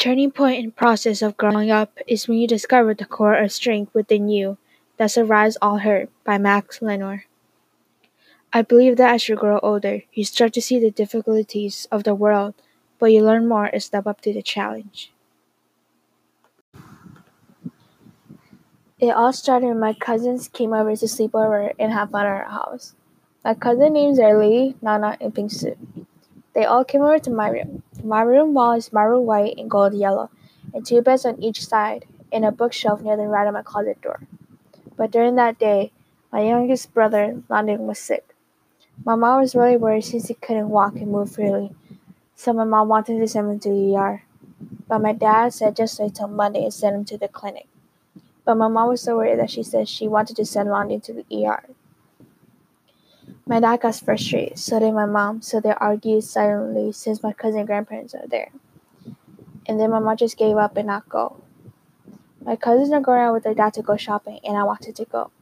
[0.00, 3.92] turning point in process of growing up is when you discover the core of strength
[3.92, 4.56] within you
[4.96, 7.24] that survives all hurt by Max Lerner.
[8.50, 12.14] I believe that as you grow older, you start to see the difficulties of the
[12.14, 12.54] world,
[12.98, 15.12] but you learn more and step up to the challenge.
[18.98, 22.32] It all started when my cousins came over to sleep over and have fun at
[22.32, 22.94] our house.
[23.44, 25.76] My cousin names are Lily, Nana, and Pink Suit.
[26.54, 27.82] They all came over to my room.
[28.04, 30.30] My room wall is marble white and gold yellow,
[30.72, 34.00] and two beds on each side, and a bookshelf near the right of my closet
[34.00, 34.20] door.
[34.96, 35.92] But during that day,
[36.32, 38.34] my youngest brother, Landon, was sick.
[39.04, 41.74] My mom was really worried since he couldn't walk and move freely,
[42.34, 44.22] so my mom wanted to send him to the ER.
[44.88, 47.68] But my dad said just wait till Monday and send him to the clinic.
[48.44, 51.12] But my mom was so worried that she said she wanted to send Landon to
[51.12, 51.64] the ER.
[53.50, 57.58] My dad got frustrated, so did my mom, so they argued silently since my cousin
[57.58, 58.52] and grandparents are there.
[59.66, 61.42] And then my mom just gave up and not go.
[62.42, 65.04] My cousins are going out with their dad to go shopping, and I wanted to
[65.04, 65.32] go.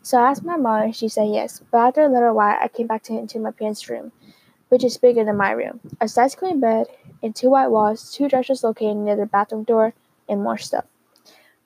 [0.00, 1.60] So I asked my mom, and she said yes.
[1.72, 4.12] But after a little while, I came back to, into my parents' room,
[4.68, 5.80] which is bigger than my room.
[6.00, 6.86] A size queen bed,
[7.20, 9.94] and two white walls, two dressers located near the bathroom door,
[10.28, 10.84] and more stuff.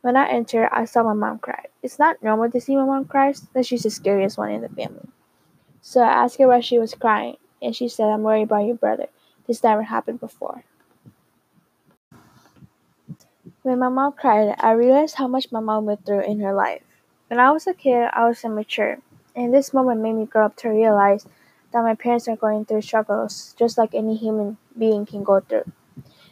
[0.01, 1.65] When I entered, I saw my mom cry.
[1.83, 4.71] It's not normal to see my mom cry, that she's the scariest one in the
[4.71, 5.11] family.
[5.87, 8.75] So I asked her why she was crying, and she said, I'm worried about your
[8.75, 9.09] brother.
[9.47, 10.65] This never happened before.
[13.63, 16.81] When my mom cried, I realized how much my mom went through in her life.
[17.29, 19.01] When I was a kid, I was immature,
[19.37, 21.27] and this moment made me grow up to realize
[21.73, 25.71] that my parents are going through struggles just like any human being can go through.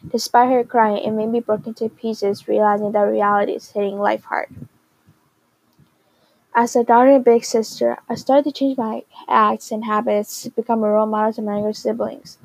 [0.09, 4.23] Despite her crying, it made me broken to pieces, realizing that reality is hitting life
[4.23, 4.47] hard.
[6.55, 10.51] As a daughter and big sister, I started to change my acts and habits to
[10.51, 12.37] become a role model to my younger siblings.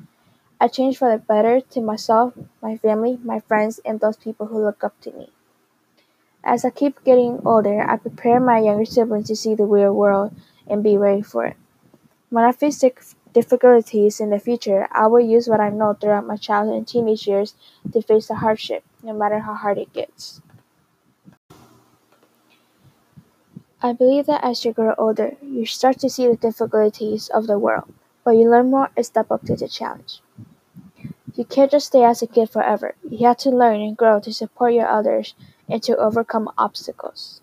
[0.59, 4.63] I changed for the better to myself, my family, my friends, and those people who
[4.63, 5.29] look up to me.
[6.43, 10.33] As I keep getting older, I prepare my younger siblings to see the real world
[10.67, 11.57] and be ready for it.
[12.31, 12.83] When I face
[13.33, 17.27] difficulties in the future, I will use what I know throughout my childhood and teenage
[17.27, 17.53] years
[17.93, 20.41] to face the hardship, no matter how hard it gets.
[23.81, 27.59] I believe that as you grow older, you start to see the difficulties of the
[27.59, 30.21] world, but you learn more and step up to the challenge.
[31.33, 32.93] You can't just stay as a kid forever.
[33.09, 35.33] You have to learn and grow to support your others
[35.67, 37.41] and to overcome obstacles.